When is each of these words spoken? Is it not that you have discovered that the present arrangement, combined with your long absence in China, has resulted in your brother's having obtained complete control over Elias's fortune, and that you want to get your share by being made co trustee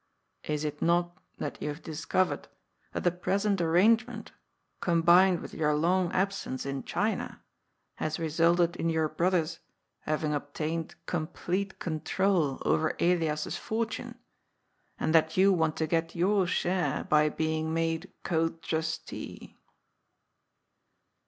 Is 0.45 0.63
it 0.65 0.81
not 0.81 1.15
that 1.37 1.61
you 1.61 1.67
have 1.67 1.83
discovered 1.83 2.47
that 2.91 3.03
the 3.03 3.11
present 3.11 3.61
arrangement, 3.61 4.31
combined 4.79 5.41
with 5.41 5.53
your 5.53 5.75
long 5.75 6.11
absence 6.11 6.65
in 6.65 6.83
China, 6.85 7.43
has 7.97 8.17
resulted 8.17 8.75
in 8.77 8.89
your 8.89 9.07
brother's 9.07 9.59
having 9.99 10.33
obtained 10.33 10.95
complete 11.05 11.77
control 11.77 12.59
over 12.65 12.95
Elias's 12.99 13.57
fortune, 13.57 14.17
and 14.99 15.13
that 15.13 15.37
you 15.37 15.53
want 15.53 15.77
to 15.77 15.85
get 15.85 16.15
your 16.15 16.47
share 16.47 17.03
by 17.03 17.29
being 17.29 17.71
made 17.71 18.11
co 18.23 18.49
trustee 18.49 19.55